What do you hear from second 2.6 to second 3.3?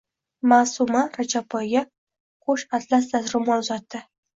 atlas